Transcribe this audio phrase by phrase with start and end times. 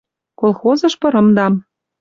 [0.39, 1.53] Колхозыш пырымдам